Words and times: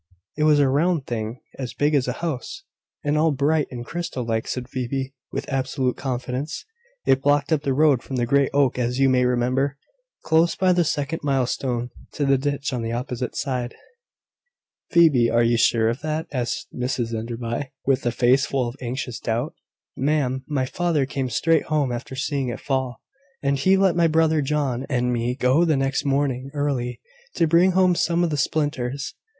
"It 0.35 0.45
was 0.45 0.57
a 0.57 0.67
round 0.67 1.05
thing, 1.05 1.41
as 1.59 1.75
big 1.75 1.93
as 1.93 2.07
a 2.07 2.13
house, 2.25 2.63
and 3.03 3.19
all 3.19 3.29
bright 3.29 3.67
and 3.69 3.85
crystal 3.85 4.23
like," 4.25 4.47
said 4.47 4.67
Phoebe, 4.67 5.13
with 5.31 5.47
absolute 5.47 5.95
confidence. 5.95 6.65
"It 7.05 7.21
blocked 7.21 7.53
up 7.53 7.61
the 7.61 7.75
road 7.75 8.01
from 8.01 8.15
the 8.15 8.25
great 8.25 8.49
oak 8.51 8.77
that 8.77 8.95
you 8.95 9.09
may 9.09 9.25
remember, 9.25 9.77
close 10.23 10.55
by 10.55 10.73
the 10.73 10.83
second 10.83 11.19
milestone, 11.21 11.91
to 12.13 12.25
the 12.25 12.39
ditch 12.39 12.73
on 12.73 12.81
the 12.81 12.91
opposite 12.91 13.35
side." 13.35 13.75
"Phoebe, 14.89 15.29
are 15.29 15.43
you 15.43 15.55
sure 15.55 15.87
of 15.89 16.01
that?" 16.01 16.25
asked 16.31 16.69
Mrs 16.73 17.13
Enderby, 17.13 17.69
with 17.85 18.03
a 18.03 18.11
face 18.11 18.47
full 18.47 18.67
of 18.67 18.75
anxious 18.81 19.19
doubt. 19.19 19.53
"Ma'am, 19.95 20.43
my 20.47 20.65
father 20.65 21.05
came 21.05 21.29
straight 21.29 21.65
home 21.65 21.91
after 21.91 22.15
seeing 22.15 22.49
it 22.49 22.59
fall, 22.59 23.03
and 23.43 23.59
he 23.59 23.77
let 23.77 23.95
my 23.95 24.07
brother 24.07 24.41
John 24.41 24.83
and 24.89 25.13
me 25.13 25.35
go 25.35 25.63
the 25.63 25.77
next 25.77 26.05
morning 26.05 26.49
early, 26.55 26.99
to 27.35 27.45
bring 27.45 27.73
home 27.73 27.93
some 27.93 28.23
of 28.23 28.31
the 28.31 28.37
splinters." 28.37 29.13